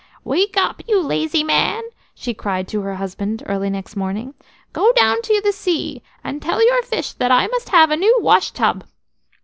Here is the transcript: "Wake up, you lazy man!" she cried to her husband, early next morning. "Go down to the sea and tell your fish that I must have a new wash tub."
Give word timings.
"Wake 0.23 0.57
up, 0.57 0.81
you 0.87 0.99
lazy 0.99 1.43
man!" 1.43 1.83
she 2.15 2.33
cried 2.33 2.67
to 2.67 2.81
her 2.81 2.95
husband, 2.95 3.43
early 3.45 3.69
next 3.69 3.95
morning. 3.95 4.33
"Go 4.73 4.91
down 4.93 5.21
to 5.21 5.39
the 5.45 5.51
sea 5.51 6.01
and 6.23 6.41
tell 6.41 6.65
your 6.65 6.81
fish 6.81 7.13
that 7.13 7.29
I 7.31 7.45
must 7.45 7.69
have 7.69 7.91
a 7.91 7.95
new 7.97 8.17
wash 8.19 8.49
tub." 8.49 8.83